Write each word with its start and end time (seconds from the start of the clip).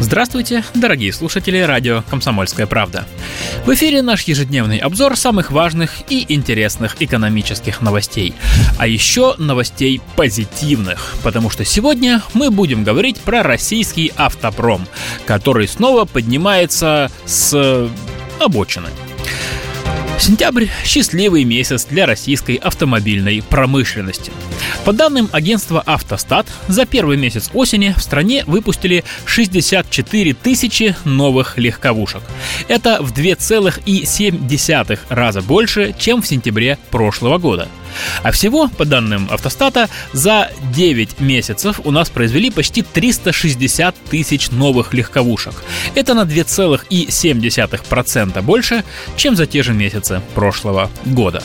Здравствуйте, 0.00 0.64
дорогие 0.74 1.12
слушатели 1.12 1.58
радио 1.58 2.02
«Комсомольская 2.08 2.66
правда». 2.66 3.06
В 3.66 3.74
эфире 3.74 4.00
наш 4.00 4.22
ежедневный 4.22 4.78
обзор 4.78 5.14
самых 5.14 5.50
важных 5.50 5.92
и 6.08 6.24
интересных 6.26 6.96
экономических 7.00 7.82
новостей. 7.82 8.32
А 8.78 8.86
еще 8.86 9.34
новостей 9.36 10.00
позитивных, 10.16 11.16
потому 11.22 11.50
что 11.50 11.66
сегодня 11.66 12.22
мы 12.32 12.50
будем 12.50 12.82
говорить 12.82 13.20
про 13.20 13.42
российский 13.42 14.10
автопром, 14.16 14.88
который 15.26 15.68
снова 15.68 16.06
поднимается 16.06 17.10
с 17.26 17.90
обочины. 18.40 18.88
Сентябрь– 20.18 20.66
счастливый 20.84 21.44
месяц 21.44 21.84
для 21.84 22.06
российской 22.06 22.56
автомобильной 22.56 23.42
промышленности. 23.42 24.32
По 24.84 24.92
данным 24.92 25.28
агентства 25.32 25.82
«Автостат», 25.84 26.46
за 26.68 26.86
первый 26.86 27.16
месяц 27.16 27.50
осени 27.52 27.94
в 27.96 28.02
стране 28.02 28.44
выпустили 28.46 29.04
64 29.24 30.34
тысячи 30.34 30.94
новых 31.04 31.58
легковушек. 31.58 32.22
Это 32.68 33.02
в 33.02 33.12
2,7 33.12 34.98
раза 35.08 35.42
больше, 35.42 35.94
чем 35.98 36.22
в 36.22 36.26
сентябре 36.26 36.78
прошлого 36.90 37.38
года– 37.38 37.68
а 38.22 38.30
всего, 38.32 38.68
по 38.68 38.84
данным 38.84 39.26
автостата, 39.30 39.88
за 40.12 40.50
9 40.74 41.20
месяцев 41.20 41.80
у 41.84 41.90
нас 41.90 42.10
произвели 42.10 42.50
почти 42.50 42.82
360 42.82 43.94
тысяч 44.10 44.50
новых 44.50 44.92
легковушек. 44.94 45.54
Это 45.94 46.14
на 46.14 46.22
2,7% 46.22 48.42
больше, 48.42 48.84
чем 49.16 49.36
за 49.36 49.46
те 49.46 49.62
же 49.62 49.72
месяцы 49.72 50.20
прошлого 50.34 50.90
года. 51.04 51.42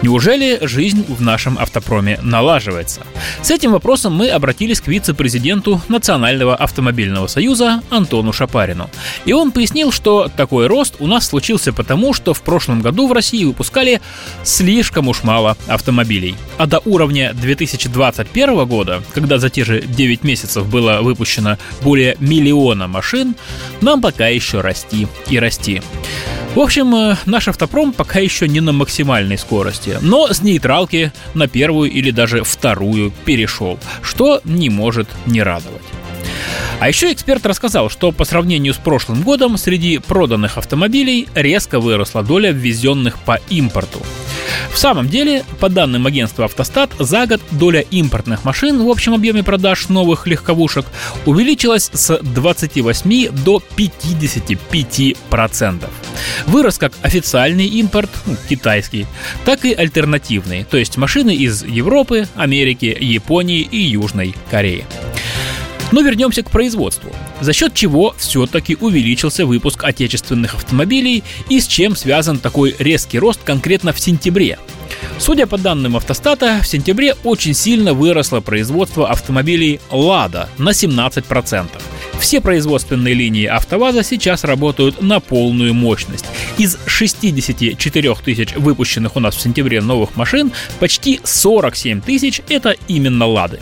Неужели 0.00 0.58
жизнь 0.62 1.04
в 1.08 1.20
нашем 1.20 1.58
автопроме 1.58 2.20
налаживается? 2.22 3.02
С 3.42 3.50
этим 3.50 3.72
вопросом 3.72 4.14
мы 4.14 4.28
обратились 4.28 4.80
к 4.80 4.86
вице-президенту 4.86 5.80
Национального 5.88 6.54
автомобильного 6.54 7.26
союза 7.26 7.82
Антону 7.90 8.32
Шапарину. 8.32 8.88
И 9.24 9.32
он 9.32 9.50
пояснил, 9.50 9.90
что 9.90 10.30
такой 10.36 10.68
рост 10.68 10.94
у 11.00 11.08
нас 11.08 11.26
случился 11.26 11.72
потому, 11.72 12.14
что 12.14 12.32
в 12.32 12.42
прошлом 12.42 12.80
году 12.80 13.08
в 13.08 13.12
России 13.12 13.44
выпускали 13.44 14.00
слишком 14.44 15.08
уж 15.08 15.24
мало 15.24 15.56
автомобилей. 15.66 16.36
А 16.58 16.66
до 16.66 16.78
уровня 16.84 17.32
2021 17.34 18.66
года, 18.66 19.02
когда 19.12 19.38
за 19.38 19.50
те 19.50 19.64
же 19.64 19.80
9 19.80 20.22
месяцев 20.22 20.68
было 20.68 21.00
выпущено 21.02 21.58
более 21.82 22.16
миллиона 22.20 22.86
машин, 22.86 23.34
нам 23.80 24.00
пока 24.00 24.28
еще 24.28 24.60
расти 24.60 25.08
и 25.28 25.40
расти. 25.40 25.82
В 26.58 26.60
общем, 26.60 26.92
э, 26.92 27.16
наш 27.24 27.46
автопром 27.46 27.92
пока 27.92 28.18
еще 28.18 28.48
не 28.48 28.58
на 28.58 28.72
максимальной 28.72 29.38
скорости, 29.38 29.96
но 30.00 30.26
с 30.26 30.42
нейтралки 30.42 31.12
на 31.32 31.46
первую 31.46 31.88
или 31.88 32.10
даже 32.10 32.42
вторую 32.42 33.12
перешел, 33.24 33.78
что 34.02 34.40
не 34.42 34.68
может 34.68 35.06
не 35.26 35.40
радовать. 35.40 35.84
А 36.80 36.88
еще 36.88 37.12
эксперт 37.12 37.46
рассказал, 37.46 37.90
что 37.90 38.10
по 38.10 38.24
сравнению 38.24 38.74
с 38.74 38.76
прошлым 38.76 39.22
годом 39.22 39.56
среди 39.56 39.98
проданных 39.98 40.58
автомобилей 40.58 41.28
резко 41.36 41.78
выросла 41.78 42.24
доля 42.24 42.50
ввезенных 42.50 43.20
по 43.20 43.38
импорту. 43.50 44.02
В 44.72 44.78
самом 44.78 45.08
деле, 45.08 45.44
по 45.60 45.68
данным 45.68 46.08
агентства 46.08 46.46
«Автостат», 46.46 46.90
за 46.98 47.28
год 47.28 47.40
доля 47.52 47.82
импортных 47.82 48.44
машин 48.44 48.84
в 48.84 48.90
общем 48.90 49.14
объеме 49.14 49.44
продаж 49.44 49.90
новых 49.90 50.26
легковушек 50.26 50.86
увеличилась 51.24 51.88
с 51.92 52.18
28 52.20 53.30
до 53.44 53.62
55%. 53.76 55.88
Вырос 56.46 56.78
как 56.78 56.92
официальный 57.02 57.66
импорт, 57.66 58.10
ну, 58.26 58.36
китайский, 58.48 59.06
так 59.44 59.64
и 59.64 59.72
альтернативный, 59.72 60.64
то 60.64 60.76
есть 60.76 60.96
машины 60.96 61.34
из 61.34 61.62
Европы, 61.62 62.28
Америки, 62.34 62.96
Японии 62.98 63.60
и 63.60 63.78
Южной 63.78 64.34
Кореи. 64.50 64.84
Но 65.90 66.02
вернемся 66.02 66.42
к 66.42 66.50
производству. 66.50 67.10
За 67.40 67.52
счет 67.52 67.72
чего 67.72 68.14
все-таки 68.18 68.76
увеличился 68.78 69.46
выпуск 69.46 69.84
отечественных 69.84 70.54
автомобилей 70.54 71.24
и 71.48 71.60
с 71.60 71.66
чем 71.66 71.96
связан 71.96 72.38
такой 72.38 72.74
резкий 72.78 73.18
рост 73.18 73.40
конкретно 73.42 73.92
в 73.92 74.00
сентябре. 74.00 74.58
Судя 75.18 75.46
по 75.46 75.58
данным 75.58 75.96
автостата, 75.96 76.60
в 76.62 76.66
сентябре 76.66 77.14
очень 77.24 77.54
сильно 77.54 77.94
выросло 77.94 78.40
производство 78.40 79.08
автомобилей 79.08 79.80
«Лада» 79.90 80.48
на 80.58 80.70
17%. 80.70 81.66
Все 82.20 82.40
производственные 82.40 83.14
линии 83.14 83.46
АвтоВАЗа 83.46 84.02
сейчас 84.02 84.44
работают 84.44 85.00
на 85.00 85.20
полную 85.20 85.72
мощность. 85.74 86.26
Из 86.58 86.78
64 86.86 88.14
тысяч 88.16 88.54
выпущенных 88.56 89.16
у 89.16 89.20
нас 89.20 89.36
в 89.36 89.40
сентябре 89.40 89.80
новых 89.80 90.16
машин, 90.16 90.52
почти 90.80 91.20
47 91.22 92.00
тысяч– 92.00 92.42
это 92.48 92.74
именно 92.88 93.26
«Лады». 93.26 93.60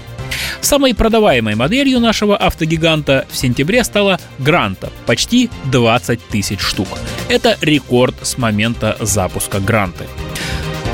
Самой 0.61 0.95
продаваемой 0.95 1.55
моделью 1.55 2.01
нашего 2.01 2.37
автогиганта 2.37 3.27
в 3.31 3.37
сентябре 3.37 3.85
стала 3.85 4.19
Гранта– 4.39 4.91
почти 5.07 5.51
20 5.71 6.21
тысяч 6.29 6.61
штук. 6.61 6.89
Это 7.29 7.57
рекорд 7.61 8.15
с 8.23 8.39
момента 8.39 8.97
запуска 9.01 9.61
Гранты. 9.61 10.05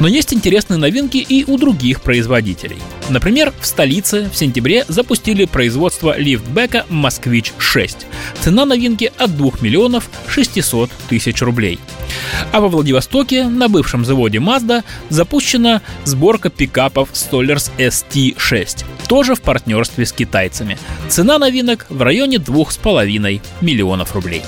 Но 0.00 0.08
есть 0.08 0.34
интересные 0.34 0.78
новинки 0.78 1.18
и 1.18 1.44
у 1.44 1.56
других 1.58 2.02
производителей. 2.02 2.78
Например, 3.08 3.52
в 3.60 3.66
столице 3.66 4.28
в 4.32 4.36
сентябре 4.36 4.84
запустили 4.88 5.44
производство 5.44 6.16
лифтбека 6.16 6.86
«Москвич-6». 6.88 7.96
Цена 8.40 8.64
новинки 8.64 9.12
от 9.18 9.36
2 9.36 9.50
миллионов 9.60 10.08
600 10.28 10.90
тысяч 11.08 11.42
рублей. 11.42 11.78
А 12.52 12.60
во 12.60 12.68
Владивостоке 12.68 13.44
на 13.44 13.68
бывшем 13.68 14.04
заводе 14.04 14.38
Mazda 14.38 14.84
запущена 15.08 15.82
сборка 16.04 16.50
пикапов 16.50 17.10
Stolers 17.12 17.70
ST6, 17.78 18.84
тоже 19.08 19.34
в 19.34 19.42
партнерстве 19.42 20.06
с 20.06 20.12
китайцами. 20.12 20.78
Цена 21.08 21.38
новинок 21.38 21.86
в 21.88 22.02
районе 22.02 22.36
2,5 22.36 23.40
миллионов 23.60 24.14
рублей. 24.14 24.42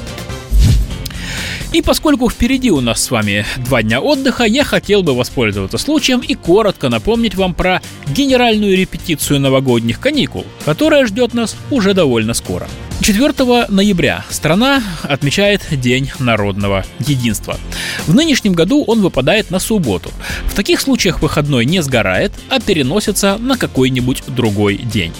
И 1.74 1.82
поскольку 1.82 2.30
впереди 2.30 2.70
у 2.70 2.80
нас 2.80 3.02
с 3.02 3.10
вами 3.10 3.44
два 3.56 3.82
дня 3.82 4.00
отдыха, 4.00 4.44
я 4.44 4.62
хотел 4.62 5.02
бы 5.02 5.12
воспользоваться 5.12 5.76
случаем 5.76 6.20
и 6.20 6.36
коротко 6.36 6.88
напомнить 6.88 7.34
вам 7.34 7.52
про 7.52 7.82
генеральную 8.06 8.76
репетицию 8.76 9.40
новогодних 9.40 9.98
каникул, 9.98 10.46
которая 10.64 11.04
ждет 11.04 11.34
нас 11.34 11.56
уже 11.72 11.92
довольно 11.92 12.32
скоро. 12.32 12.68
4 13.00 13.66
ноября 13.70 14.24
страна 14.30 14.84
отмечает 15.02 15.62
День 15.72 16.12
народного 16.20 16.84
единства. 17.00 17.58
В 18.06 18.14
нынешнем 18.14 18.52
году 18.52 18.84
он 18.84 19.00
выпадает 19.00 19.50
на 19.50 19.58
субботу. 19.58 20.12
В 20.46 20.54
таких 20.54 20.80
случаях 20.80 21.22
выходной 21.22 21.64
не 21.64 21.82
сгорает, 21.82 22.30
а 22.50 22.60
переносится 22.60 23.36
на 23.36 23.58
какой-нибудь 23.58 24.22
другой 24.28 24.76
день. 24.76 25.12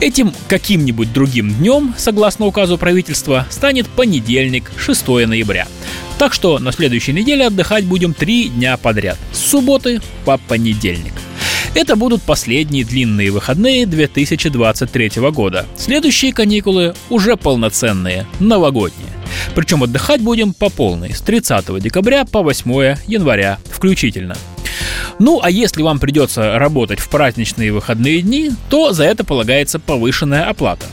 Этим 0.00 0.32
каким-нибудь 0.46 1.12
другим 1.12 1.52
днем, 1.52 1.92
согласно 1.98 2.46
указу 2.46 2.78
правительства, 2.78 3.46
станет 3.50 3.88
понедельник, 3.88 4.70
6 4.78 5.08
ноября. 5.08 5.66
Так 6.20 6.32
что 6.32 6.60
на 6.60 6.70
следующей 6.70 7.12
неделе 7.12 7.46
отдыхать 7.46 7.84
будем 7.84 8.14
три 8.14 8.48
дня 8.48 8.76
подряд, 8.76 9.18
с 9.32 9.38
субботы 9.38 10.00
по 10.24 10.38
понедельник. 10.38 11.14
Это 11.74 11.96
будут 11.96 12.22
последние 12.22 12.84
длинные 12.84 13.32
выходные 13.32 13.86
2023 13.86 15.10
года. 15.32 15.66
Следующие 15.76 16.32
каникулы 16.32 16.94
уже 17.10 17.36
полноценные, 17.36 18.24
новогодние. 18.38 19.10
Причем 19.56 19.82
отдыхать 19.82 20.20
будем 20.20 20.54
по 20.54 20.70
полной, 20.70 21.12
с 21.12 21.20
30 21.20 21.80
декабря 21.80 22.24
по 22.24 22.42
8 22.42 22.96
января 23.08 23.58
включительно. 23.70 24.36
Ну, 25.18 25.40
а 25.42 25.50
если 25.50 25.82
вам 25.82 25.98
придется 25.98 26.58
работать 26.58 27.00
в 27.00 27.08
праздничные 27.08 27.72
выходные 27.72 28.22
дни, 28.22 28.52
то 28.70 28.92
за 28.92 29.04
это 29.04 29.24
полагается 29.24 29.78
повышенная 29.78 30.48
оплата. 30.48 30.86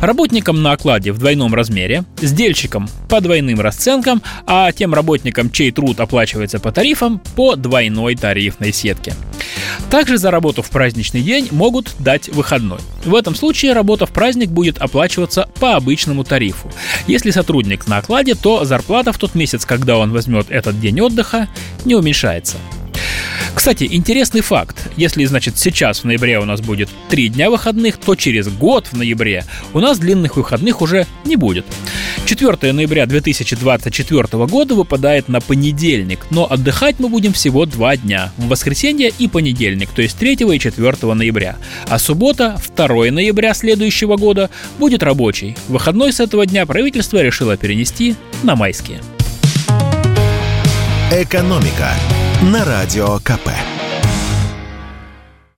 Работникам 0.00 0.62
на 0.62 0.72
окладе 0.72 1.12
в 1.12 1.18
двойном 1.18 1.54
размере, 1.54 2.04
сдельщикам 2.20 2.88
по 3.08 3.20
двойным 3.20 3.60
расценкам, 3.60 4.22
а 4.46 4.72
тем 4.72 4.94
работникам, 4.94 5.50
чей 5.50 5.70
труд 5.70 6.00
оплачивается 6.00 6.58
по 6.58 6.72
тарифам, 6.72 7.20
по 7.36 7.56
двойной 7.56 8.16
тарифной 8.16 8.72
сетке. 8.72 9.14
Также 9.90 10.18
за 10.18 10.30
работу 10.30 10.62
в 10.62 10.70
праздничный 10.70 11.22
день 11.22 11.48
могут 11.50 11.94
дать 11.98 12.28
выходной. 12.28 12.78
В 13.04 13.14
этом 13.14 13.34
случае 13.34 13.72
работа 13.72 14.06
в 14.06 14.10
праздник 14.10 14.50
будет 14.50 14.78
оплачиваться 14.78 15.48
по 15.60 15.76
обычному 15.76 16.24
тарифу. 16.24 16.70
Если 17.06 17.30
сотрудник 17.30 17.86
на 17.86 17.98
окладе, 17.98 18.34
то 18.34 18.64
зарплата 18.64 19.12
в 19.12 19.18
тот 19.18 19.34
месяц, 19.34 19.64
когда 19.64 19.98
он 19.98 20.12
возьмет 20.12 20.46
этот 20.50 20.80
день 20.80 21.00
отдыха, 21.00 21.48
не 21.84 21.94
уменьшается. 21.94 22.56
Кстати, 23.54 23.88
интересный 23.90 24.40
факт. 24.40 24.88
Если, 24.96 25.24
значит, 25.24 25.58
сейчас 25.58 26.00
в 26.00 26.04
ноябре 26.04 26.38
у 26.38 26.44
нас 26.44 26.60
будет 26.60 26.88
три 27.08 27.28
дня 27.28 27.50
выходных, 27.50 27.98
то 27.98 28.14
через 28.14 28.48
год 28.48 28.86
в 28.86 28.96
ноябре 28.96 29.44
у 29.72 29.80
нас 29.80 29.98
длинных 29.98 30.36
выходных 30.36 30.80
уже 30.80 31.06
не 31.24 31.36
будет. 31.36 31.66
4 32.24 32.72
ноября 32.72 33.06
2024 33.06 34.46
года 34.46 34.74
выпадает 34.74 35.28
на 35.28 35.40
понедельник, 35.40 36.26
но 36.30 36.50
отдыхать 36.50 36.96
мы 36.98 37.08
будем 37.08 37.32
всего 37.32 37.64
два 37.66 37.96
дня– 37.96 38.32
в 38.36 38.48
воскресенье 38.48 39.10
и 39.18 39.28
понедельник, 39.28 39.90
то 39.90 40.02
есть 40.02 40.18
3 40.18 40.34
и 40.34 40.58
4 40.58 41.14
ноября. 41.14 41.56
А 41.88 41.98
суббота, 41.98 42.60
2 42.76 43.10
ноября 43.10 43.54
следующего 43.54 44.16
года, 44.16 44.50
будет 44.78 45.02
рабочий. 45.02 45.56
Выходной 45.68 46.12
с 46.12 46.20
этого 46.20 46.46
дня 46.46 46.66
правительство 46.66 47.22
решило 47.22 47.56
перенести 47.56 48.14
на 48.42 48.56
майские. 48.56 49.00
«Экономика» 51.10 51.94
на 52.42 52.64
Радио 52.64 53.18
КП. 53.18 53.77